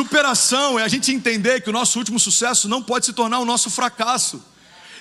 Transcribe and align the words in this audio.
Superação 0.00 0.78
é 0.78 0.82
a 0.82 0.88
gente 0.88 1.12
entender 1.12 1.60
que 1.60 1.68
o 1.68 1.72
nosso 1.74 1.98
último 1.98 2.18
sucesso 2.18 2.66
não 2.66 2.82
pode 2.82 3.04
se 3.04 3.12
tornar 3.12 3.38
o 3.38 3.44
nosso 3.44 3.68
fracasso. 3.68 4.42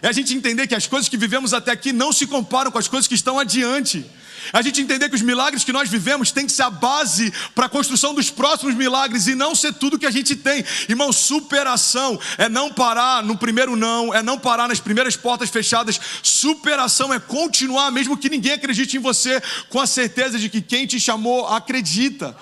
É 0.02 0.10
a 0.10 0.12
gente 0.12 0.34
entender 0.34 0.68
que 0.68 0.76
as 0.76 0.88
coisas 0.88 1.08
que 1.08 1.16
vivemos 1.16 1.54
até 1.54 1.72
aqui 1.72 1.94
não 1.94 2.12
se 2.12 2.28
comparam 2.28 2.70
com 2.70 2.78
as 2.78 2.90
coisas 2.90 3.08
que 3.08 3.16
estão 3.16 3.40
adiante. 3.40 4.06
A 4.52 4.62
gente 4.62 4.82
entender 4.82 5.08
que 5.08 5.16
os 5.16 5.22
milagres 5.22 5.64
que 5.64 5.72
nós 5.72 5.90
vivemos 5.90 6.34
têm 6.34 6.46
que 6.46 6.52
ser 6.52 6.64
a 6.64 6.70
base 6.70 7.32
para 7.56 7.68
a 7.68 7.70
construção 7.70 8.14
dos 8.14 8.30
próximos 8.30 8.76
milagres 8.76 9.28
e 9.28 9.36
não 9.36 9.56
ser 9.56 9.74
tudo 9.74 9.98
que 9.98 10.06
a 10.06 10.12
gente 10.12 10.36
tem. 10.36 10.66
Irmão, 10.90 11.14
superação 11.14 12.20
é 12.38 12.50
não 12.50 12.70
parar 12.70 13.24
no 13.24 13.38
primeiro 13.38 13.78
não, 13.78 14.14
é 14.14 14.22
não 14.22 14.38
parar 14.38 14.68
nas 14.68 14.82
primeiras 14.82 15.16
portas 15.16 15.50
fechadas. 15.50 15.98
Superação 16.22 17.14
é 17.14 17.20
continuar, 17.22 17.90
mesmo 17.90 18.18
que 18.18 18.30
ninguém 18.30 18.52
acredite 18.52 18.98
em 18.98 19.00
você, 19.00 19.42
com 19.70 19.80
a 19.80 19.88
certeza 19.88 20.38
de 20.38 20.50
que 20.50 20.62
quem 20.62 20.86
te 20.86 21.00
chamou 21.00 21.48
acredita. 21.48 22.36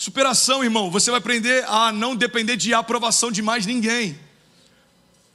Superação, 0.00 0.64
irmão, 0.64 0.90
você 0.90 1.10
vai 1.10 1.18
aprender 1.18 1.62
a 1.68 1.92
não 1.92 2.16
depender 2.16 2.56
de 2.56 2.72
aprovação 2.72 3.30
de 3.30 3.42
mais 3.42 3.66
ninguém. 3.66 4.18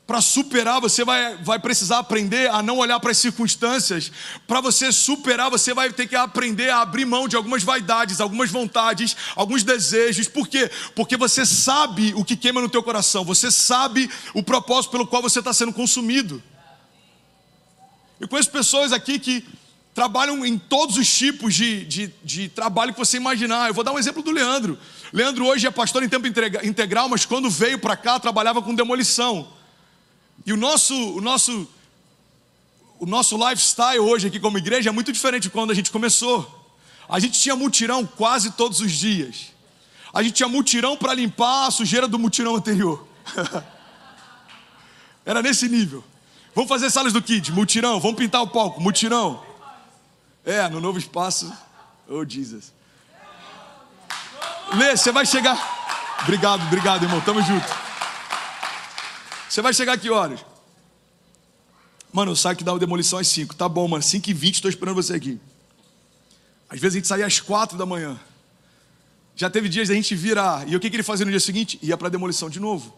Para 0.07 0.19
superar, 0.21 0.81
você 0.81 1.05
vai, 1.05 1.37
vai 1.37 1.59
precisar 1.59 1.99
aprender 1.99 2.49
a 2.49 2.63
não 2.63 2.79
olhar 2.79 2.99
para 2.99 3.11
as 3.11 3.19
circunstâncias. 3.19 4.11
Para 4.47 4.61
você 4.61 4.91
superar, 4.91 5.51
você 5.51 5.71
vai 5.71 5.93
ter 5.93 6.07
que 6.07 6.15
aprender 6.15 6.71
a 6.71 6.81
abrir 6.81 7.05
mão 7.05 7.27
de 7.27 7.35
algumas 7.35 7.61
vaidades, 7.61 8.19
algumas 8.19 8.49
vontades, 8.49 9.15
alguns 9.35 9.61
desejos. 9.61 10.27
Por 10.27 10.47
quê? 10.47 10.71
Porque 10.95 11.15
você 11.15 11.45
sabe 11.45 12.15
o 12.15 12.25
que 12.25 12.35
queima 12.35 12.59
no 12.59 12.67
teu 12.67 12.81
coração. 12.81 13.23
Você 13.23 13.51
sabe 13.51 14.09
o 14.33 14.41
propósito 14.41 14.89
pelo 14.89 15.05
qual 15.05 15.21
você 15.21 15.37
está 15.37 15.53
sendo 15.53 15.73
consumido. 15.73 16.41
Eu 18.19 18.27
conheço 18.27 18.49
pessoas 18.49 18.91
aqui 18.91 19.19
que 19.19 19.45
trabalham 19.95 20.45
em 20.45 20.57
todos 20.57 20.97
os 20.97 21.07
tipos 21.07 21.55
de, 21.55 21.85
de, 21.85 22.13
de 22.21 22.49
trabalho 22.49 22.91
que 22.91 22.99
você 22.99 23.15
imaginar. 23.15 23.69
Eu 23.69 23.73
vou 23.73 23.81
dar 23.81 23.93
um 23.93 23.97
exemplo 23.97 24.21
do 24.21 24.29
Leandro. 24.29 24.77
Leandro 25.13 25.45
hoje 25.45 25.65
é 25.65 25.71
pastor 25.71 26.03
em 26.03 26.09
tempo 26.09 26.27
integral, 26.27 27.07
mas 27.07 27.25
quando 27.25 27.49
veio 27.49 27.79
para 27.79 27.95
cá 27.95 28.19
trabalhava 28.19 28.61
com 28.61 28.75
demolição. 28.75 29.47
E 30.45 30.51
o 30.51 30.57
nosso, 30.57 30.93
o 30.93 31.21
nosso, 31.21 31.65
o 32.99 33.05
nosso 33.05 33.37
lifestyle 33.37 33.99
hoje 33.99 34.27
aqui 34.27 34.37
como 34.37 34.57
igreja 34.57 34.89
é 34.89 34.91
muito 34.91 35.13
diferente 35.13 35.43
de 35.43 35.49
quando 35.49 35.71
a 35.71 35.73
gente 35.73 35.89
começou. 35.89 36.75
A 37.07 37.17
gente 37.17 37.39
tinha 37.39 37.55
mutirão 37.55 38.05
quase 38.05 38.51
todos 38.51 38.81
os 38.81 38.91
dias. 38.91 39.53
A 40.13 40.21
gente 40.21 40.33
tinha 40.33 40.49
mutirão 40.49 40.97
para 40.97 41.13
limpar 41.13 41.67
a 41.67 41.71
sujeira 41.71 42.05
do 42.05 42.19
mutirão 42.19 42.53
anterior. 42.53 43.07
Era 45.25 45.41
nesse 45.41 45.69
nível. 45.69 46.03
Vamos 46.53 46.67
fazer 46.67 46.89
salas 46.89 47.13
do 47.13 47.21
Kid, 47.21 47.53
mutirão, 47.53 47.97
vamos 47.97 48.17
pintar 48.17 48.41
o 48.41 48.47
palco, 48.47 48.81
mutirão. 48.81 49.54
É, 50.45 50.69
no 50.69 50.79
novo 50.79 50.99
espaço. 50.99 51.51
Oh, 52.07 52.23
Jesus. 52.23 52.71
Lê, 54.75 54.95
você 54.95 55.11
vai 55.11 55.25
chegar. 55.25 55.57
Obrigado, 56.21 56.61
obrigado, 56.67 57.03
irmão. 57.03 57.19
Tamo 57.21 57.41
junto. 57.41 57.65
Você 59.49 59.61
vai 59.61 59.73
chegar 59.73 59.93
aqui 59.93 60.09
horas? 60.09 60.45
Mano, 62.13 62.31
eu 62.31 62.35
saio 62.35 62.55
que 62.55 62.63
dá 62.63 62.73
uma 62.73 62.79
demolição 62.79 63.17
às 63.19 63.27
5. 63.27 63.55
Tá 63.55 63.67
bom, 63.67 63.87
mano. 63.87 64.03
5 64.03 64.29
e 64.29 64.33
20 64.33 64.55
estou 64.55 64.69
esperando 64.69 64.95
você 64.95 65.15
aqui. 65.15 65.39
Às 66.69 66.79
vezes 66.79 66.95
a 66.95 66.99
gente 66.99 67.07
saía 67.07 67.25
às 67.25 67.39
4 67.39 67.77
da 67.77 67.85
manhã. 67.85 68.19
Já 69.35 69.49
teve 69.49 69.67
dias 69.67 69.87
da 69.87 69.95
gente 69.95 70.15
virar. 70.15 70.67
E 70.67 70.75
o 70.75 70.79
que, 70.79 70.89
que 70.89 70.95
ele 70.95 71.03
fazia 71.03 71.25
no 71.25 71.31
dia 71.31 71.39
seguinte? 71.39 71.79
Ia 71.81 71.97
para 71.97 72.09
demolição 72.09 72.49
de 72.49 72.59
novo. 72.59 72.95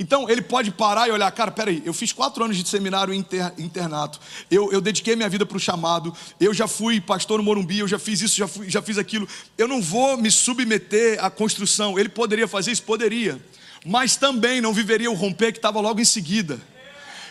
Então 0.00 0.28
ele 0.28 0.42
pode 0.42 0.72
parar 0.72 1.06
e 1.08 1.12
olhar, 1.12 1.30
cara, 1.30 1.52
peraí, 1.52 1.80
eu 1.84 1.94
fiz 1.94 2.12
quatro 2.12 2.42
anos 2.42 2.56
de 2.56 2.68
seminário 2.68 3.14
inter, 3.14 3.52
internato, 3.56 4.18
eu, 4.50 4.72
eu 4.72 4.80
dediquei 4.80 5.14
minha 5.14 5.28
vida 5.28 5.46
para 5.46 5.56
o 5.56 5.60
chamado, 5.60 6.12
eu 6.40 6.52
já 6.52 6.66
fui 6.66 7.00
pastor 7.00 7.38
no 7.38 7.44
Morumbi, 7.44 7.78
eu 7.78 7.86
já 7.86 7.98
fiz 7.98 8.20
isso, 8.22 8.36
já, 8.36 8.48
fui, 8.48 8.68
já 8.68 8.82
fiz 8.82 8.98
aquilo, 8.98 9.28
eu 9.56 9.68
não 9.68 9.80
vou 9.80 10.16
me 10.16 10.30
submeter 10.30 11.22
à 11.22 11.30
construção. 11.30 11.98
Ele 11.98 12.08
poderia 12.08 12.48
fazer 12.48 12.72
isso? 12.72 12.82
Poderia 12.82 13.40
mas 13.84 14.16
também 14.16 14.60
não 14.60 14.72
viveria 14.72 15.10
o 15.10 15.14
romper 15.14 15.52
que 15.52 15.58
estava 15.58 15.80
logo 15.80 16.00
em 16.00 16.04
seguida. 16.04 16.60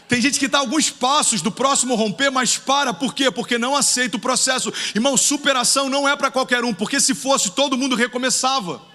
Tem 0.08 0.20
gente 0.20 0.40
que 0.40 0.48
está 0.48 0.58
alguns 0.58 0.90
passos 0.90 1.42
do 1.42 1.52
próximo 1.52 1.94
romper, 1.94 2.32
mas 2.32 2.58
para, 2.58 2.92
por 2.92 3.14
quê? 3.14 3.30
Porque 3.30 3.60
não 3.60 3.76
aceita 3.76 4.18
o 4.18 4.20
processo. 4.20 4.74
Irmão, 4.96 5.16
superação 5.16 5.88
não 5.88 6.10
é 6.10 6.16
para 6.16 6.32
qualquer 6.32 6.64
um, 6.64 6.74
porque 6.74 7.00
se 7.00 7.14
fosse, 7.14 7.52
todo 7.52 7.78
mundo 7.78 7.96
recomeçava. 7.96 8.89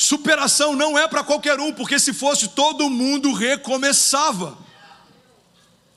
Superação 0.00 0.74
não 0.74 0.98
é 0.98 1.06
para 1.06 1.22
qualquer 1.22 1.60
um, 1.60 1.74
porque 1.74 1.98
se 1.98 2.14
fosse, 2.14 2.48
todo 2.48 2.88
mundo 2.88 3.34
recomeçava. 3.34 4.56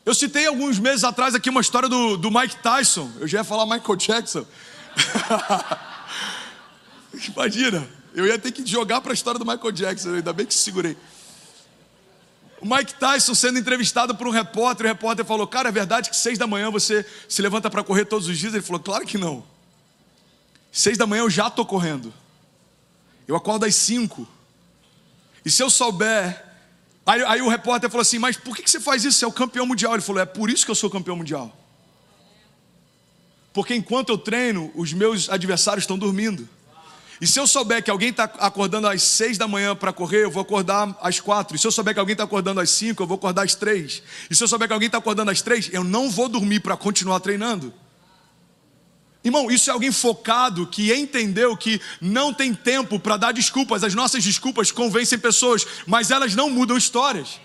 Eu 0.05 0.13
citei 0.13 0.45
alguns 0.45 0.77
meses 0.77 1.05
atrás 1.05 1.33
aqui 1.33 1.49
uma 1.49 1.61
história 1.61 1.87
do, 1.87 2.17
do 2.17 2.29
Mike 2.29 2.57
Tyson. 2.57 3.09
Eu 3.17 3.29
já 3.29 3.37
ia 3.37 3.43
falar 3.45 3.65
Michael 3.65 3.95
Jackson. 3.95 4.45
Imagina. 7.33 7.87
Eu 8.13 8.27
ia 8.27 8.37
ter 8.37 8.51
que 8.51 8.65
jogar 8.65 8.99
para 8.99 9.13
a 9.13 9.15
história 9.15 9.39
do 9.39 9.45
Michael 9.45 9.71
Jackson, 9.71 10.15
ainda 10.15 10.33
bem 10.33 10.45
que 10.45 10.53
segurei. 10.53 10.97
O 12.59 12.65
Mike 12.67 12.95
Tyson 12.95 13.33
sendo 13.33 13.57
entrevistado 13.57 14.13
por 14.13 14.27
um 14.27 14.31
repórter, 14.31 14.85
o 14.85 14.89
repórter 14.89 15.23
falou: 15.23 15.47
Cara, 15.47 15.69
é 15.69 15.71
verdade 15.71 16.09
que 16.09 16.17
seis 16.17 16.37
da 16.37 16.45
manhã 16.45 16.69
você 16.69 17.05
se 17.29 17.41
levanta 17.41 17.69
para 17.69 17.81
correr 17.81 18.03
todos 18.03 18.27
os 18.27 18.37
dias? 18.37 18.53
Ele 18.53 18.61
falou: 18.61 18.81
Claro 18.81 19.05
que 19.05 19.17
não. 19.17 19.45
Seis 20.73 20.97
da 20.97 21.07
manhã 21.07 21.21
eu 21.21 21.29
já 21.29 21.47
estou 21.47 21.65
correndo. 21.65 22.13
Eu 23.27 23.35
acordo 23.35 23.65
às 23.65 23.75
cinco. 23.75 24.27
E 25.45 25.51
se 25.51 25.61
eu 25.61 25.69
souber. 25.69 26.43
Aí, 27.05 27.21
aí, 27.25 27.41
o 27.41 27.49
repórter 27.49 27.89
falou 27.89 28.01
assim: 28.01 28.19
Mas 28.19 28.37
por 28.37 28.55
que 28.55 28.69
você 28.69 28.79
faz 28.79 29.03
isso? 29.03 29.19
Você 29.19 29.25
é 29.25 29.27
o 29.27 29.31
campeão 29.31 29.65
mundial. 29.65 29.93
Ele 29.93 30.01
falou: 30.01 30.21
É 30.21 30.25
por 30.25 30.49
isso 30.49 30.65
que 30.65 30.71
eu 30.71 30.75
sou 30.75 30.89
campeão 30.89 31.15
mundial. 31.15 31.55
Porque 33.53 33.75
enquanto 33.75 34.09
eu 34.09 34.17
treino, 34.17 34.71
os 34.73 34.93
meus 34.93 35.29
adversários 35.29 35.83
estão 35.83 35.97
dormindo. 35.97 36.47
E 37.21 37.27
se 37.27 37.39
eu 37.39 37.45
souber 37.45 37.81
que 37.83 37.91
alguém 37.91 38.09
está 38.09 38.23
acordando 38.23 38.87
às 38.87 39.03
seis 39.03 39.37
da 39.37 39.47
manhã 39.47 39.75
para 39.75 39.93
correr, 39.93 40.23
eu 40.23 40.31
vou 40.31 40.41
acordar 40.41 40.97
às 40.99 41.19
quatro. 41.19 41.55
E 41.55 41.59
se 41.59 41.65
eu 41.65 41.71
souber 41.71 41.93
que 41.93 41.99
alguém 41.99 42.13
está 42.13 42.23
acordando 42.23 42.59
às 42.59 42.69
cinco, 42.71 43.03
eu 43.03 43.07
vou 43.07 43.15
acordar 43.15 43.43
às 43.43 43.55
três. 43.55 44.01
E 44.29 44.35
se 44.35 44.43
eu 44.43 44.47
souber 44.47 44.67
que 44.67 44.73
alguém 44.73 44.87
está 44.87 44.97
acordando 44.97 45.29
às 45.31 45.41
três, 45.41 45.69
eu 45.71 45.83
não 45.83 46.09
vou 46.09 46.27
dormir 46.27 46.59
para 46.59 46.75
continuar 46.75 47.19
treinando. 47.19 47.73
Irmão, 49.23 49.49
isso 49.49 49.69
é 49.69 49.73
alguém 49.73 49.91
focado 49.91 50.67
que 50.67 50.93
entendeu 50.93 51.55
que 51.55 51.79
não 52.01 52.33
tem 52.33 52.53
tempo 52.53 52.99
para 52.99 53.15
dar 53.15 53.31
desculpas. 53.31 53.83
As 53.83 53.95
nossas 53.95 54.23
desculpas 54.23 54.69
convencem 54.69 55.17
pessoas, 55.17 55.65
mas 55.87 56.11
elas 56.11 56.35
não 56.35 56.49
mudam 56.49 56.77
histórias. 56.77 57.39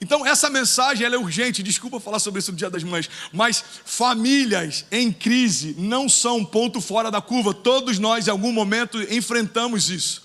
Então, 0.00 0.26
essa 0.26 0.50
mensagem 0.50 1.06
é 1.06 1.16
urgente. 1.16 1.62
Desculpa 1.62 2.00
falar 2.00 2.18
sobre 2.18 2.40
isso 2.40 2.52
no 2.52 2.58
Dia 2.58 2.70
das 2.70 2.82
Mães, 2.82 3.08
mas 3.32 3.62
famílias 3.84 4.84
em 4.90 5.12
crise 5.12 5.74
não 5.78 6.08
são 6.08 6.44
ponto 6.44 6.80
fora 6.80 7.10
da 7.10 7.20
curva. 7.20 7.52
Todos 7.52 7.98
nós, 7.98 8.26
em 8.26 8.30
algum 8.30 8.52
momento, 8.52 9.00
enfrentamos 9.12 9.90
isso. 9.90 10.23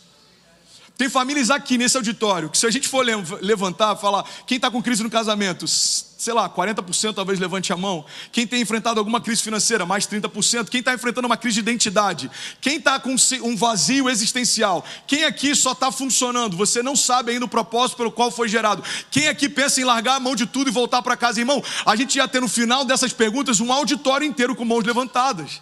Tem 1.00 1.08
famílias 1.08 1.50
aqui 1.50 1.78
nesse 1.78 1.96
auditório 1.96 2.50
que, 2.50 2.58
se 2.58 2.68
a 2.68 2.70
gente 2.70 2.86
for 2.86 3.06
levantar, 3.40 3.96
falar 3.96 4.26
quem 4.46 4.58
está 4.58 4.70
com 4.70 4.84
crise 4.84 5.02
no 5.02 5.10
casamento, 5.10 5.66
sei 5.66 6.34
lá, 6.34 6.50
40% 6.50 7.14
talvez 7.14 7.40
levante 7.40 7.72
a 7.72 7.78
mão. 7.78 8.04
Quem 8.34 8.46
tem 8.46 8.62
enfrentado 8.62 9.00
alguma 9.00 9.22
crise 9.22 9.42
financeira, 9.42 9.86
mais 9.86 10.06
30%. 10.06 10.68
Quem 10.68 10.82
está 10.82 10.94
enfrentando 10.94 11.26
uma 11.26 11.38
crise 11.38 11.54
de 11.54 11.62
identidade. 11.62 12.30
Quem 12.60 12.76
está 12.76 13.00
com 13.00 13.16
um 13.44 13.56
vazio 13.56 14.10
existencial. 14.10 14.84
Quem 15.08 15.24
aqui 15.24 15.56
só 15.56 15.72
está 15.72 15.90
funcionando, 15.90 16.58
você 16.58 16.84
não 16.84 16.98
sabe 16.98 17.32
ainda 17.32 17.46
o 17.46 17.48
propósito 17.48 17.96
pelo 17.96 18.12
qual 18.12 18.30
foi 18.30 18.50
gerado. 18.50 18.84
Quem 19.10 19.30
aqui 19.30 19.48
pensa 19.48 19.80
em 19.80 19.86
largar 19.86 20.16
a 20.16 20.20
mão 20.20 20.36
de 20.36 20.46
tudo 20.46 20.70
e 20.70 20.74
voltar 20.74 21.02
para 21.02 21.16
casa, 21.16 21.40
irmão? 21.40 21.64
A 21.86 21.96
gente 21.96 22.18
ia 22.18 22.28
ter 22.28 22.42
no 22.42 22.50
final 22.50 22.84
dessas 22.84 23.14
perguntas 23.14 23.62
um 23.62 23.72
auditório 23.72 24.28
inteiro 24.28 24.54
com 24.54 24.66
mãos 24.66 24.84
levantadas. 24.84 25.62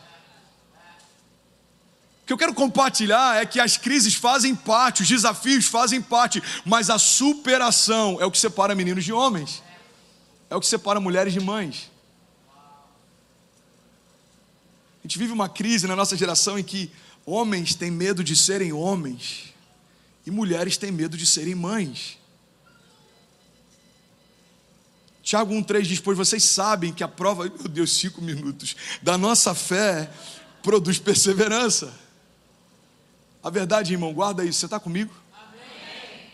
Que 2.28 2.34
eu 2.34 2.38
quero 2.38 2.54
compartilhar 2.54 3.42
é 3.42 3.46
que 3.46 3.58
as 3.58 3.78
crises 3.78 4.14
fazem 4.14 4.54
parte, 4.54 5.02
os 5.02 5.08
desafios 5.08 5.66
fazem 5.66 6.02
parte, 6.02 6.44
mas 6.66 6.90
a 6.90 7.00
superação 7.00 8.18
é 8.20 8.26
o 8.26 8.32
que 8.32 8.38
separa 8.38 8.76
meninos 8.76 9.06
de 9.06 9.14
homens, 9.14 9.64
é 10.50 10.56
o 10.56 10.60
que 10.60 10.68
separa 10.68 11.00
mulheres 11.00 11.32
de 11.32 11.40
mães. 11.40 11.90
A 15.00 15.04
gente 15.04 15.18
vive 15.18 15.32
uma 15.32 15.48
crise 15.48 15.88
na 15.88 15.96
nossa 15.96 16.18
geração 16.18 16.60
em 16.60 16.64
que 16.66 16.92
homens 17.26 17.74
têm 17.74 17.90
medo 17.90 18.22
de 18.22 18.36
serem 18.36 18.74
homens 18.74 19.54
e 20.26 20.30
mulheres 20.30 20.76
têm 20.76 20.92
medo 20.92 21.16
de 21.16 21.26
serem 21.26 21.56
mães. 21.56 22.18
Tiago 25.24 25.54
1,3 25.54 25.84
diz: 25.84 26.00
Pois 26.02 26.18
vocês 26.18 26.44
sabem 26.44 26.92
que 26.92 27.06
a 27.06 27.08
prova, 27.08 27.46
meu 27.46 27.70
Deus, 27.70 27.98
cinco 27.98 28.22
minutos, 28.22 28.76
da 29.02 29.18
nossa 29.18 29.56
fé 29.56 30.12
produz 30.62 31.00
perseverança. 31.00 32.07
A 33.48 33.50
verdade, 33.50 33.94
irmão, 33.94 34.14
guarda 34.14 34.44
isso. 34.44 34.60
Você 34.60 34.66
está 34.66 34.78
comigo? 34.78 35.16
Amém. 35.34 36.34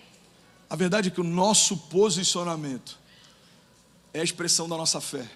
A 0.67 0.75
verdade 0.75 1.09
é 1.09 1.11
que 1.11 1.21
o 1.21 1.23
nosso 1.23 1.77
posicionamento 1.77 2.97
é 4.11 4.21
a 4.21 4.23
expressão 4.23 4.67
da 4.67 4.75
nossa 4.75 4.99
fé. 4.99 5.29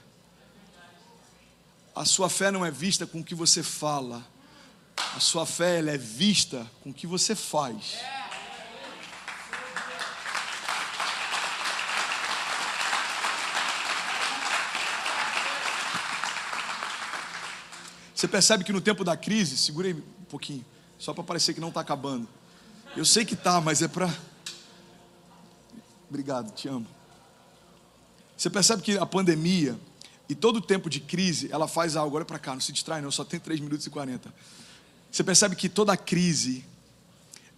A 1.96 2.04
sua 2.04 2.30
fé 2.30 2.50
não 2.50 2.66
é 2.66 2.72
vista 2.72 3.06
com 3.06 3.20
o 3.20 3.24
que 3.24 3.36
você 3.36 3.62
fala. 3.62 4.26
A 5.16 5.20
sua 5.20 5.46
fé 5.46 5.78
ela 5.78 5.92
é 5.92 6.00
vista 6.00 6.66
com 6.82 6.90
o 6.90 6.94
que 6.94 7.06
você 7.06 7.36
faz. 7.36 8.00
Você 18.16 18.28
percebe 18.28 18.64
que 18.64 18.74
no 18.74 18.82
tempo 18.82 19.04
da 19.04 19.16
crise, 19.16 19.56
segura 19.56 19.90
aí 19.90 19.94
um 19.94 20.26
pouquinho, 20.28 20.66
só 21.00 21.14
para 21.14 21.24
parecer 21.24 21.54
que 21.54 21.60
não 21.60 21.70
está 21.70 21.82
acabando. 21.82 22.28
Eu 22.96 23.06
sei 23.06 23.26
que 23.26 23.36
tá, 23.36 23.62
mas 23.62 23.82
é 23.82 23.88
para. 23.88 24.14
Obrigado, 26.10 26.52
te 26.54 26.68
amo. 26.68 26.88
Você 28.36 28.50
percebe 28.50 28.82
que 28.82 28.98
a 28.98 29.06
pandemia 29.06 29.78
e 30.30 30.36
todo 30.36 30.58
o 30.58 30.62
tempo 30.62 30.90
de 30.90 31.00
crise, 31.00 31.50
ela 31.52 31.68
faz 31.68 31.96
algo. 31.96 32.16
Olha 32.16 32.26
para 32.26 32.40
cá, 32.40 32.54
não 32.54 32.62
se 32.62 32.72
distrai, 32.72 33.02
não, 33.02 33.12
só 33.12 33.24
tem 33.24 33.40
3 33.40 33.60
minutos 33.60 33.86
e 33.86 33.90
40. 33.90 34.34
Você 35.12 35.24
percebe 35.24 35.56
que 35.56 35.70
toda 35.70 35.96
crise, 35.96 36.66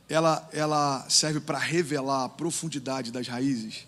ela, 0.07 0.47
ela 0.53 1.05
serve 1.09 1.39
para 1.39 1.57
revelar 1.57 2.25
a 2.25 2.29
profundidade 2.29 3.11
das 3.11 3.27
raízes. 3.27 3.87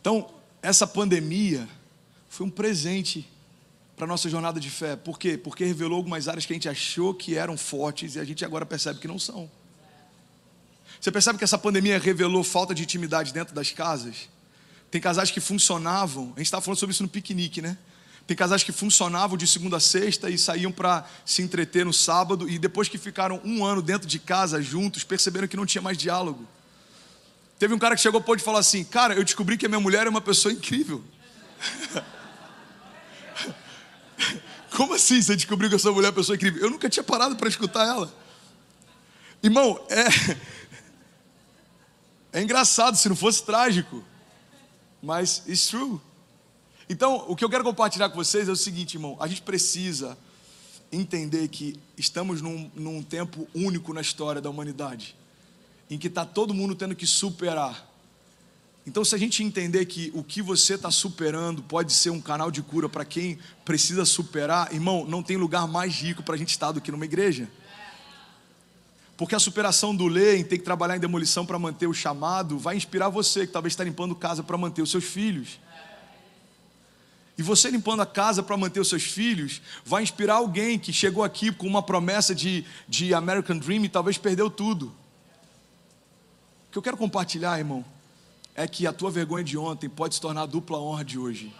Então, 0.00 0.30
essa 0.62 0.86
pandemia 0.86 1.68
foi 2.28 2.46
um 2.46 2.50
presente 2.50 3.28
para 4.00 4.06
a 4.06 4.08
nossa 4.08 4.30
jornada 4.30 4.58
de 4.58 4.70
fé. 4.70 4.96
Por 4.96 5.18
quê? 5.18 5.36
Porque 5.36 5.62
revelou 5.62 5.98
algumas 5.98 6.26
áreas 6.26 6.46
que 6.46 6.54
a 6.54 6.56
gente 6.56 6.70
achou 6.70 7.12
que 7.12 7.36
eram 7.36 7.54
fortes 7.54 8.14
e 8.14 8.18
a 8.18 8.24
gente 8.24 8.42
agora 8.42 8.64
percebe 8.64 8.98
que 8.98 9.06
não 9.06 9.18
são. 9.18 9.50
Você 10.98 11.12
percebe 11.12 11.36
que 11.36 11.44
essa 11.44 11.58
pandemia 11.58 11.98
revelou 11.98 12.42
falta 12.42 12.74
de 12.74 12.82
intimidade 12.82 13.30
dentro 13.30 13.54
das 13.54 13.72
casas? 13.72 14.30
Tem 14.90 15.02
casais 15.02 15.30
que 15.30 15.38
funcionavam, 15.38 16.32
a 16.34 16.38
gente 16.38 16.46
estava 16.46 16.62
falando 16.62 16.78
sobre 16.78 16.94
isso 16.94 17.02
no 17.02 17.10
piquenique, 17.10 17.60
né? 17.60 17.76
Tem 18.26 18.34
casais 18.34 18.62
que 18.62 18.72
funcionavam 18.72 19.36
de 19.36 19.46
segunda 19.46 19.76
a 19.76 19.80
sexta 19.80 20.30
e 20.30 20.38
saíam 20.38 20.72
para 20.72 21.06
se 21.26 21.42
entreter 21.42 21.84
no 21.84 21.92
sábado, 21.92 22.48
e 22.48 22.58
depois 22.58 22.88
que 22.88 22.96
ficaram 22.96 23.38
um 23.44 23.66
ano 23.66 23.82
dentro 23.82 24.08
de 24.08 24.18
casa 24.18 24.62
juntos, 24.62 25.04
perceberam 25.04 25.46
que 25.46 25.58
não 25.58 25.66
tinha 25.66 25.82
mais 25.82 25.98
diálogo. 25.98 26.48
Teve 27.58 27.74
um 27.74 27.78
cara 27.78 27.94
que 27.94 28.00
chegou 28.00 28.22
pode 28.22 28.42
falar 28.42 28.60
assim: 28.60 28.82
Cara, 28.82 29.12
eu 29.12 29.22
descobri 29.22 29.58
que 29.58 29.66
a 29.66 29.68
minha 29.68 29.80
mulher 29.80 30.06
é 30.06 30.10
uma 30.10 30.22
pessoa 30.22 30.54
incrível. 30.54 31.04
Como 34.76 34.94
assim 34.94 35.20
você 35.20 35.36
descobriu 35.36 35.68
que 35.68 35.76
a 35.76 35.78
sua 35.78 35.92
mulher 35.92 36.08
é 36.08 36.10
uma 36.10 36.16
pessoa 36.16 36.36
incrível? 36.36 36.62
Eu 36.62 36.70
nunca 36.70 36.88
tinha 36.88 37.02
parado 37.02 37.36
para 37.36 37.48
escutar 37.48 37.86
ela. 37.86 38.12
Irmão, 39.42 39.80
é. 39.88 40.40
É 42.32 42.40
engraçado 42.40 42.96
se 42.96 43.08
não 43.08 43.16
fosse 43.16 43.42
trágico 43.42 44.04
mas 45.02 45.42
it's 45.48 45.66
true. 45.68 46.00
Então, 46.88 47.24
o 47.28 47.36
que 47.36 47.44
eu 47.44 47.50
quero 47.50 47.64
compartilhar 47.64 48.10
com 48.10 48.16
vocês 48.16 48.48
é 48.48 48.52
o 48.52 48.56
seguinte, 48.56 48.94
irmão: 48.94 49.16
a 49.20 49.26
gente 49.26 49.42
precisa 49.42 50.18
entender 50.92 51.48
que 51.48 51.78
estamos 51.96 52.42
num, 52.42 52.70
num 52.74 53.02
tempo 53.02 53.46
único 53.54 53.92
na 53.92 54.00
história 54.00 54.40
da 54.40 54.50
humanidade, 54.50 55.16
em 55.88 55.96
que 55.96 56.08
está 56.08 56.24
todo 56.24 56.52
mundo 56.52 56.74
tendo 56.74 56.94
que 56.94 57.06
superar. 57.06 57.88
Então, 58.86 59.04
se 59.04 59.14
a 59.14 59.18
gente 59.18 59.42
entender 59.42 59.84
que 59.84 60.10
o 60.14 60.24
que 60.24 60.40
você 60.40 60.74
está 60.74 60.90
superando 60.90 61.62
pode 61.62 61.92
ser 61.92 62.10
um 62.10 62.20
canal 62.20 62.50
de 62.50 62.62
cura 62.62 62.88
para 62.88 63.04
quem 63.04 63.38
precisa 63.64 64.04
superar, 64.04 64.72
irmão, 64.72 65.04
não 65.06 65.22
tem 65.22 65.36
lugar 65.36 65.68
mais 65.68 65.94
rico 65.94 66.22
para 66.22 66.34
a 66.34 66.38
gente 66.38 66.50
estar 66.50 66.72
do 66.72 66.80
que 66.80 66.90
numa 66.90 67.04
igreja. 67.04 67.48
Porque 69.18 69.34
a 69.34 69.38
superação 69.38 69.94
do 69.94 70.06
ler 70.06 70.38
em 70.38 70.44
ter 70.44 70.56
que 70.56 70.64
trabalhar 70.64 70.96
em 70.96 71.00
demolição 71.00 71.44
para 71.44 71.58
manter 71.58 71.86
o 71.86 71.92
chamado 71.92 72.58
vai 72.58 72.74
inspirar 72.74 73.10
você 73.10 73.46
que 73.46 73.52
talvez 73.52 73.74
está 73.74 73.84
limpando 73.84 74.14
casa 74.14 74.42
para 74.42 74.56
manter 74.56 74.80
os 74.80 74.90
seus 74.90 75.04
filhos. 75.04 75.60
E 77.36 77.42
você 77.42 77.70
limpando 77.70 78.00
a 78.00 78.06
casa 78.06 78.42
para 78.42 78.56
manter 78.56 78.80
os 78.80 78.88
seus 78.88 79.02
filhos 79.02 79.60
vai 79.84 80.02
inspirar 80.02 80.36
alguém 80.36 80.78
que 80.78 80.90
chegou 80.90 81.22
aqui 81.22 81.52
com 81.52 81.66
uma 81.66 81.82
promessa 81.82 82.34
de, 82.34 82.64
de 82.88 83.12
American 83.12 83.58
Dream 83.58 83.84
e 83.84 83.88
talvez 83.90 84.16
perdeu 84.16 84.50
tudo. 84.50 84.86
O 86.68 86.72
que 86.72 86.78
eu 86.78 86.82
quero 86.82 86.96
compartilhar, 86.96 87.58
irmão, 87.58 87.84
é 88.60 88.68
que 88.68 88.86
a 88.86 88.92
tua 88.92 89.10
vergonha 89.10 89.42
de 89.42 89.56
ontem 89.56 89.88
pode 89.88 90.14
se 90.14 90.20
tornar 90.20 90.42
a 90.42 90.46
dupla 90.46 90.78
honra 90.78 91.02
de 91.02 91.18
hoje. 91.18 91.50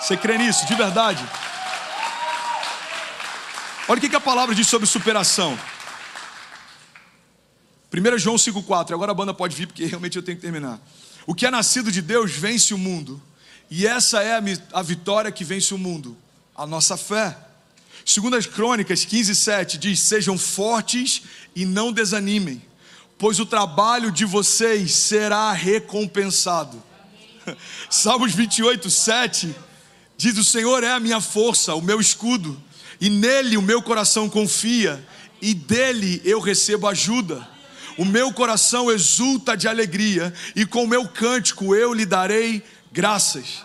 Você 0.00 0.16
crê 0.16 0.36
nisso, 0.36 0.66
de 0.66 0.74
verdade? 0.74 1.24
Olha 3.86 3.98
o 3.98 4.00
que 4.00 4.16
a 4.16 4.20
palavra 4.20 4.56
diz 4.56 4.66
sobre 4.66 4.88
superação. 4.88 5.56
1 7.92 8.18
João 8.18 8.34
5,4. 8.34 8.92
Agora 8.92 9.12
a 9.12 9.14
banda 9.14 9.32
pode 9.32 9.54
vir, 9.54 9.68
porque 9.68 9.84
realmente 9.84 10.16
eu 10.16 10.22
tenho 10.22 10.36
que 10.36 10.42
terminar. 10.42 10.80
O 11.28 11.34
que 11.34 11.46
é 11.46 11.50
nascido 11.50 11.92
de 11.92 12.02
Deus 12.02 12.32
vence 12.32 12.74
o 12.74 12.78
mundo. 12.78 13.22
E 13.70 13.86
essa 13.86 14.20
é 14.20 14.42
a 14.72 14.82
vitória 14.82 15.30
que 15.30 15.44
vence 15.44 15.72
o 15.72 15.78
mundo, 15.78 16.16
a 16.56 16.66
nossa 16.66 16.96
fé. 16.96 17.38
Segundo 18.04 18.34
as 18.34 18.46
Crônicas 18.46 19.04
15, 19.04 19.32
7, 19.34 19.78
diz: 19.78 20.00
Sejam 20.00 20.36
fortes 20.36 21.22
e 21.54 21.64
não 21.64 21.92
desanimem, 21.92 22.60
pois 23.24 23.40
o 23.40 23.46
trabalho 23.46 24.12
de 24.12 24.26
vocês 24.26 24.92
será 24.92 25.50
recompensado. 25.50 26.82
Salmos 27.88 28.34
28, 28.34 28.90
7 28.90 29.56
diz: 30.14 30.36
O 30.36 30.44
Senhor 30.44 30.84
é 30.84 30.90
a 30.90 31.00
minha 31.00 31.22
força, 31.22 31.74
o 31.74 31.80
meu 31.80 32.02
escudo, 32.02 32.62
e 33.00 33.08
nele 33.08 33.56
o 33.56 33.62
meu 33.62 33.80
coração 33.80 34.28
confia, 34.28 35.02
e 35.40 35.54
dele 35.54 36.20
eu 36.22 36.38
recebo 36.38 36.86
ajuda 36.86 37.48
o 37.96 38.04
meu 38.04 38.30
coração 38.30 38.92
exulta 38.92 39.56
de 39.56 39.68
alegria, 39.68 40.30
e 40.54 40.66
com 40.66 40.84
o 40.84 40.86
meu 40.88 41.08
cântico 41.08 41.74
eu 41.74 41.94
lhe 41.94 42.04
darei 42.04 42.62
graças. 42.92 43.64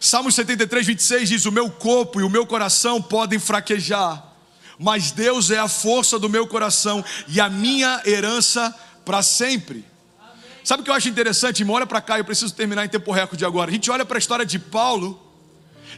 Salmo 0.00 0.32
73, 0.32 0.86
26 0.86 1.28
diz: 1.28 1.44
O 1.44 1.52
meu 1.52 1.68
corpo 1.68 2.18
e 2.18 2.24
o 2.24 2.30
meu 2.30 2.46
coração 2.46 3.02
podem 3.02 3.38
fraquejar, 3.38 4.24
mas 4.78 5.10
Deus 5.10 5.50
é 5.50 5.58
a 5.58 5.68
força 5.68 6.18
do 6.18 6.30
meu 6.30 6.46
coração 6.46 7.04
e 7.28 7.38
a 7.42 7.50
minha 7.50 8.00
herança 8.06 8.74
para 9.06 9.22
sempre. 9.22 9.84
Sabe 10.64 10.82
o 10.82 10.84
que 10.84 10.90
eu 10.90 10.94
acho 10.94 11.08
interessante? 11.08 11.60
Irmão, 11.60 11.76
olha 11.76 11.86
para 11.86 12.00
cá, 12.00 12.18
eu 12.18 12.24
preciso 12.24 12.52
terminar 12.52 12.84
em 12.84 12.88
tempo 12.88 13.12
recorde 13.12 13.44
agora. 13.44 13.70
A 13.70 13.72
gente 13.72 13.88
olha 13.88 14.04
para 14.04 14.18
a 14.18 14.18
história 14.18 14.44
de 14.44 14.58
Paulo, 14.58 15.22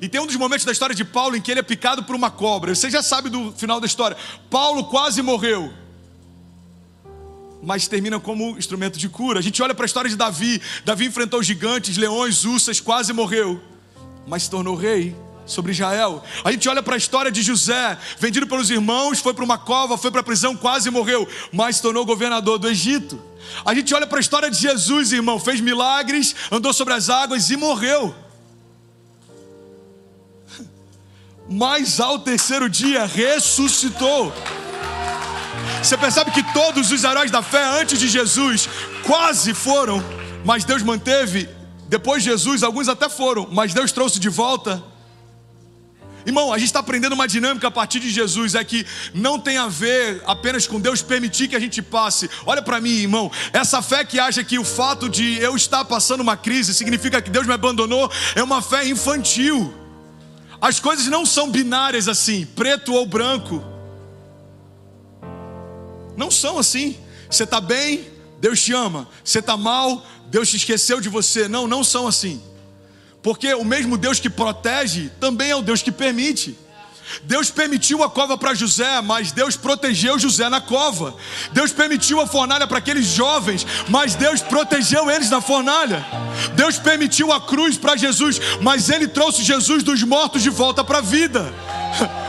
e 0.01 0.09
tem 0.09 0.21
um 0.21 0.27
dos 0.27 0.37
momentos 0.37 0.67
da 0.67 0.71
história 0.71 0.95
de 0.95 1.07
Paulo 1.07 1.35
em 1.35 1.41
que 1.41 1.51
ele 1.51 1.61
é 1.61 1.63
picado 1.63 2.05
por 2.05 2.15
uma 2.15 2.31
cobra. 2.31 2.75
Você 2.75 2.91
já 2.91 3.03
sabe 3.03 3.31
do 3.31 3.51
final 3.53 3.81
da 3.81 3.87
história. 3.87 4.17
Paulo 4.51 4.85
quase 4.85 5.23
morreu 5.23 5.73
mas 7.61 7.89
termina 7.89 8.21
como 8.21 8.57
instrumento 8.57 8.97
de 9.01 9.09
cura. 9.09 9.41
A 9.41 9.43
gente 9.43 9.61
olha 9.61 9.75
para 9.75 9.85
a 9.85 9.87
história 9.87 10.09
de 10.09 10.15
Davi. 10.15 10.63
Davi 10.85 11.07
enfrentou 11.07 11.43
gigantes, 11.43 11.97
leões, 11.97 12.45
ursas, 12.45 12.79
quase 12.79 13.13
morreu, 13.13 13.61
mas 14.29 14.45
se 14.45 14.51
tornou 14.51 14.77
rei 14.77 15.13
sobre 15.49 15.73
Israel. 15.73 16.23
A 16.45 16.53
gente 16.53 16.69
olha 16.69 16.83
para 16.83 16.95
a 16.95 16.99
história 16.99 17.33
de 17.33 17.43
José, 17.43 17.99
vendido 18.19 18.47
pelos 18.47 18.71
irmãos, 18.71 19.19
foi 19.19 19.35
para 19.35 19.45
uma 19.45 19.59
cova, 19.59 19.99
foi 19.99 20.11
para 20.11 20.21
a 20.21 20.25
prisão, 20.25 20.55
quase 20.55 20.91
morreu, 20.91 21.27
mas 21.53 21.77
se 21.77 21.83
tornou 21.83 22.05
governador 22.05 22.59
do 22.59 22.69
Egito. 22.69 23.21
A 23.65 23.75
gente 23.75 23.95
olha 23.95 24.07
para 24.07 24.19
a 24.19 24.21
história 24.21 24.51
de 24.51 24.59
Jesus, 24.59 25.13
irmão, 25.13 25.41
fez 25.41 25.61
milagres, 25.61 26.35
andou 26.53 26.73
sobre 26.73 26.95
as 26.95 27.09
águas 27.09 27.51
e 27.51 27.57
morreu. 27.57 28.15
Mas 31.49 31.99
ao 31.99 32.19
terceiro 32.19 32.69
dia 32.69 33.07
ressuscitou. 33.07 34.33
Você 35.83 35.97
percebe 35.97 36.31
que 36.31 36.43
todos 36.53 36.93
os 36.93 37.05
heróis 37.05 37.31
da 37.31 37.43
fé 37.43 37.65
antes 37.81 37.99
de 37.99 38.09
Jesus 38.09 38.69
quase 39.05 39.55
foram, 39.55 40.05
mas 40.45 40.65
Deus 40.65 40.83
manteve. 40.83 41.49
Depois 41.89 42.23
de 42.23 42.31
Jesus, 42.31 42.63
alguns 42.63 42.89
até 42.89 43.09
foram, 43.09 43.49
mas 43.51 43.73
Deus 43.73 43.93
trouxe 43.93 44.21
de 44.21 44.29
volta. 44.29 44.83
Irmão, 46.29 46.53
a 46.53 46.59
gente 46.59 46.67
está 46.67 46.81
aprendendo 46.81 47.15
uma 47.15 47.27
dinâmica 47.27 47.69
a 47.69 47.71
partir 47.71 48.01
de 48.01 48.11
Jesus, 48.11 48.55
é 48.55 48.63
que 48.63 48.85
não 49.15 49.41
tem 49.41 49.57
a 49.57 49.67
ver 49.67 50.23
apenas 50.27 50.67
com 50.67 50.79
Deus 50.79 51.01
permitir 51.01 51.49
que 51.49 51.57
a 51.57 51.59
gente 51.59 51.81
passe. 51.81 52.29
Olha 52.45 52.61
para 52.61 52.79
mim, 52.83 52.91
irmão, 52.91 53.33
essa 53.51 53.81
fé 53.81 54.05
que 54.05 54.21
acha 54.21 54.45
que 54.45 54.59
o 54.59 54.65
fato 54.65 55.09
de 55.09 55.39
eu 55.39 55.57
estar 55.57 55.87
passando 55.87 56.21
uma 56.21 56.37
crise 56.37 56.75
significa 56.75 57.23
que 57.23 57.31
Deus 57.31 57.47
me 57.47 57.55
abandonou, 57.55 58.13
é 58.35 58.43
uma 58.43 58.61
fé 58.61 58.87
infantil. 58.87 59.73
As 60.61 60.79
coisas 60.79 61.07
não 61.07 61.25
são 61.25 61.51
binárias 61.51 62.09
assim, 62.09 62.45
preto 62.45 62.93
ou 62.93 63.07
branco. 63.07 63.65
Não 66.15 66.31
são 66.31 66.59
assim. 66.59 66.99
Você 67.31 67.45
está 67.45 67.59
bem, 67.59 68.07
Deus 68.39 68.61
te 68.63 68.75
ama. 68.75 69.09
Você 69.25 69.39
está 69.39 69.57
mal, 69.57 70.05
Deus 70.27 70.51
te 70.51 70.59
esqueceu 70.59 71.01
de 71.01 71.09
você. 71.09 71.49
Não, 71.49 71.67
não 71.67 71.83
são 71.83 72.07
assim. 72.07 72.43
Porque 73.23 73.53
o 73.55 73.65
mesmo 73.65 73.97
Deus 73.97 74.21
que 74.21 74.31
protege 74.31 75.11
também 75.21 75.51
é 75.51 75.57
o 75.57 75.63
Deus 75.63 75.83
que 75.83 75.93
permite. 75.93 76.57
Deus 77.23 77.51
permitiu 77.51 78.03
a 78.03 78.11
cova 78.11 78.37
para 78.37 78.55
José, 78.55 79.01
mas 79.01 79.33
Deus 79.33 79.57
protegeu 79.57 80.19
José 80.19 80.49
na 80.49 80.61
cova. 80.61 81.17
Deus 81.53 81.73
permitiu 81.73 82.21
a 82.21 82.27
fornalha 82.27 82.67
para 82.67 82.79
aqueles 82.79 83.07
jovens, 83.07 83.67
mas 83.89 84.15
Deus 84.15 84.41
protegeu 84.43 85.11
eles 85.11 85.31
na 85.31 85.41
fornalha. 85.41 86.05
Deus 86.55 86.79
permitiu 86.79 87.33
a 87.33 87.41
cruz 87.41 87.77
para 87.77 87.97
Jesus, 87.97 88.39
mas 88.61 88.91
Ele 88.91 89.09
trouxe 89.09 89.43
Jesus 89.43 89.83
dos 89.83 90.03
mortos 90.03 90.43
de 90.43 90.51
volta 90.51 90.85
para 90.85 90.99
a 90.99 91.03
vida. 91.03 91.53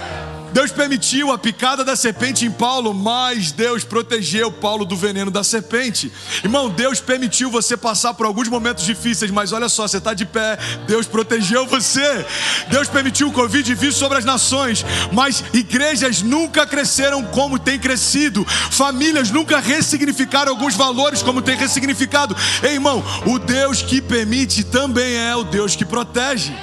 Deus 0.51 0.71
permitiu 0.71 1.31
a 1.31 1.37
picada 1.37 1.83
da 1.83 1.95
serpente 1.95 2.45
em 2.45 2.51
Paulo, 2.51 2.93
mas 2.93 3.51
Deus 3.51 3.83
protegeu 3.83 4.51
Paulo 4.51 4.83
do 4.85 4.95
veneno 4.95 5.29
da 5.29 5.43
serpente. 5.43 6.11
Irmão, 6.43 6.69
Deus 6.69 6.99
permitiu 6.99 7.51
você 7.51 7.77
passar 7.77 8.13
por 8.13 8.25
alguns 8.25 8.47
momentos 8.47 8.83
difíceis, 8.83 9.31
mas 9.31 9.51
olha 9.51 9.69
só, 9.69 9.87
você 9.87 9.97
está 9.97 10.13
de 10.13 10.25
pé, 10.25 10.57
Deus 10.87 11.07
protegeu 11.07 11.67
você. 11.67 12.25
Deus 12.69 12.87
permitiu 12.87 13.29
o 13.29 13.31
Covid 13.31 13.73
vir 13.75 13.93
sobre 13.93 14.17
as 14.17 14.25
nações, 14.25 14.85
mas 15.11 15.43
igrejas 15.53 16.21
nunca 16.21 16.65
cresceram 16.65 17.23
como 17.23 17.59
tem 17.59 17.77
crescido, 17.77 18.45
famílias 18.71 19.29
nunca 19.29 19.59
ressignificaram 19.59 20.51
alguns 20.51 20.75
valores 20.75 21.21
como 21.21 21.41
tem 21.41 21.55
ressignificado. 21.55 22.35
Ei, 22.63 22.73
irmão, 22.73 23.03
o 23.25 23.37
Deus 23.37 23.81
que 23.81 24.01
permite 24.01 24.63
também 24.63 25.15
é 25.15 25.35
o 25.35 25.43
Deus 25.43 25.75
que 25.75 25.85
protege. 25.85 26.53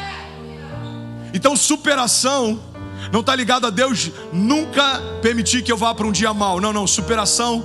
Então, 1.33 1.55
superação 1.55 2.61
Não 3.13 3.21
está 3.21 3.35
ligado 3.35 3.67
a 3.67 3.71
Deus 3.71 4.11
nunca 4.33 5.01
permitir 5.23 5.63
que 5.63 5.71
eu 5.71 5.77
vá 5.77 5.95
para 5.95 6.07
um 6.07 6.13
dia 6.13 6.33
mal. 6.33 6.61
Não, 6.61 6.73
não. 6.73 6.87
Superação 6.87 7.65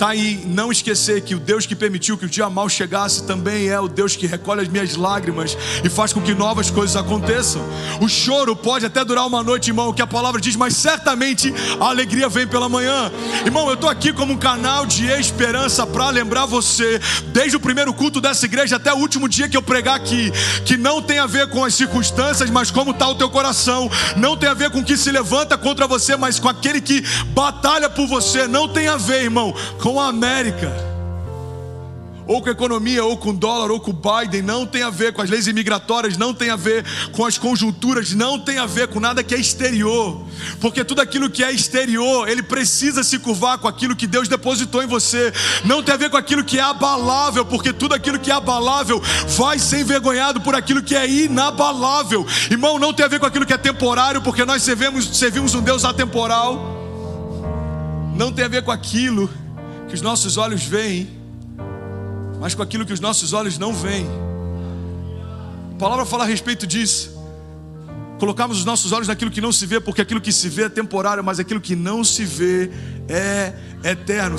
Está 0.00 0.12
aí 0.12 0.42
não 0.46 0.72
esquecer 0.72 1.20
que 1.20 1.34
o 1.34 1.38
Deus 1.38 1.66
que 1.66 1.76
permitiu 1.76 2.16
que 2.16 2.24
o 2.24 2.28
dia 2.28 2.48
mal 2.48 2.70
chegasse 2.70 3.24
também 3.24 3.68
é 3.68 3.78
o 3.78 3.86
Deus 3.86 4.16
que 4.16 4.26
recolhe 4.26 4.62
as 4.62 4.68
minhas 4.68 4.96
lágrimas 4.96 5.54
e 5.84 5.90
faz 5.90 6.10
com 6.10 6.22
que 6.22 6.32
novas 6.32 6.70
coisas 6.70 6.96
aconteçam. 6.96 7.60
O 8.00 8.08
choro 8.08 8.56
pode 8.56 8.86
até 8.86 9.04
durar 9.04 9.26
uma 9.26 9.42
noite, 9.42 9.68
irmão, 9.68 9.92
que 9.92 10.00
a 10.00 10.06
palavra 10.06 10.40
diz, 10.40 10.56
mas 10.56 10.74
certamente 10.74 11.52
a 11.78 11.90
alegria 11.90 12.30
vem 12.30 12.46
pela 12.46 12.66
manhã. 12.66 13.12
Irmão, 13.44 13.68
eu 13.68 13.74
estou 13.74 13.90
aqui 13.90 14.10
como 14.10 14.32
um 14.32 14.38
canal 14.38 14.86
de 14.86 15.04
esperança 15.04 15.86
para 15.86 16.08
lembrar 16.08 16.46
você, 16.46 16.98
desde 17.26 17.58
o 17.58 17.60
primeiro 17.60 17.92
culto 17.92 18.22
dessa 18.22 18.46
igreja 18.46 18.76
até 18.76 18.94
o 18.94 18.96
último 18.96 19.28
dia 19.28 19.50
que 19.50 19.56
eu 19.56 19.62
pregar 19.62 19.96
aqui, 19.96 20.32
que 20.64 20.78
não 20.78 21.02
tem 21.02 21.18
a 21.18 21.26
ver 21.26 21.50
com 21.50 21.62
as 21.62 21.74
circunstâncias, 21.74 22.48
mas 22.48 22.70
como 22.70 22.92
está 22.92 23.06
o 23.06 23.16
teu 23.16 23.28
coração. 23.28 23.90
Não 24.16 24.34
tem 24.34 24.48
a 24.48 24.54
ver 24.54 24.70
com 24.70 24.78
o 24.78 24.84
que 24.84 24.96
se 24.96 25.12
levanta 25.12 25.58
contra 25.58 25.86
você, 25.86 26.16
mas 26.16 26.38
com 26.38 26.48
aquele 26.48 26.80
que 26.80 27.04
batalha 27.34 27.90
por 27.90 28.06
você. 28.06 28.48
Não 28.48 28.66
tem 28.66 28.88
a 28.88 28.96
ver, 28.96 29.24
irmão, 29.24 29.54
com 29.82 29.89
com 29.92 30.00
a 30.00 30.06
América, 30.06 30.72
ou 32.24 32.40
com 32.40 32.48
a 32.48 32.52
economia, 32.52 33.04
ou 33.04 33.16
com 33.16 33.30
o 33.30 33.32
dólar, 33.32 33.72
ou 33.72 33.80
com 33.80 33.90
o 33.90 33.94
Biden, 33.94 34.40
não 34.40 34.64
tem 34.64 34.84
a 34.84 34.90
ver 34.90 35.12
com 35.12 35.20
as 35.20 35.28
leis 35.28 35.48
imigratórias, 35.48 36.16
não 36.16 36.32
tem 36.32 36.48
a 36.48 36.54
ver 36.54 36.84
com 37.10 37.26
as 37.26 37.36
conjunturas, 37.36 38.12
não 38.12 38.38
tem 38.38 38.58
a 38.58 38.66
ver 38.66 38.86
com 38.86 39.00
nada 39.00 39.24
que 39.24 39.34
é 39.34 39.38
exterior, 39.38 40.24
porque 40.60 40.84
tudo 40.84 41.00
aquilo 41.00 41.28
que 41.28 41.42
é 41.42 41.50
exterior, 41.50 42.28
ele 42.28 42.40
precisa 42.40 43.02
se 43.02 43.18
curvar 43.18 43.58
com 43.58 43.66
aquilo 43.66 43.96
que 43.96 44.06
Deus 44.06 44.28
depositou 44.28 44.80
em 44.80 44.86
você, 44.86 45.32
não 45.64 45.82
tem 45.82 45.92
a 45.92 45.98
ver 45.98 46.08
com 46.08 46.16
aquilo 46.16 46.44
que 46.44 46.60
é 46.60 46.62
abalável, 46.62 47.44
porque 47.44 47.72
tudo 47.72 47.92
aquilo 47.92 48.20
que 48.20 48.30
é 48.30 48.34
abalável 48.34 49.02
vai 49.36 49.58
ser 49.58 49.80
envergonhado 49.80 50.40
por 50.40 50.54
aquilo 50.54 50.84
que 50.84 50.94
é 50.94 51.10
inabalável, 51.10 52.24
irmão, 52.48 52.78
não 52.78 52.94
tem 52.94 53.04
a 53.04 53.08
ver 53.08 53.18
com 53.18 53.26
aquilo 53.26 53.44
que 53.44 53.54
é 53.54 53.58
temporário, 53.58 54.22
porque 54.22 54.44
nós 54.44 54.62
servimos, 54.62 55.18
servimos 55.18 55.52
um 55.52 55.60
Deus 55.60 55.84
atemporal, 55.84 56.78
não 58.14 58.30
tem 58.30 58.44
a 58.44 58.48
ver 58.48 58.62
com 58.62 58.70
aquilo 58.70 59.28
que 59.90 59.94
os 59.96 60.00
nossos 60.00 60.36
olhos 60.36 60.62
veem, 60.62 61.10
mas 62.38 62.54
com 62.54 62.62
aquilo 62.62 62.86
que 62.86 62.92
os 62.92 63.00
nossos 63.00 63.32
olhos 63.32 63.58
não 63.58 63.74
veem. 63.74 64.06
A 65.72 65.76
palavra 65.78 66.06
fala 66.06 66.22
a 66.22 66.26
respeito 66.26 66.64
disso. 66.64 67.18
Colocamos 68.20 68.58
os 68.58 68.64
nossos 68.64 68.92
olhos 68.92 69.08
naquilo 69.08 69.32
que 69.32 69.40
não 69.40 69.50
se 69.50 69.66
vê, 69.66 69.80
porque 69.80 70.00
aquilo 70.00 70.20
que 70.20 70.30
se 70.30 70.48
vê 70.48 70.64
é 70.64 70.68
temporário, 70.68 71.24
mas 71.24 71.40
aquilo 71.40 71.60
que 71.60 71.74
não 71.74 72.04
se 72.04 72.24
vê 72.24 72.70
é 73.08 73.52
eterno. 73.82 74.38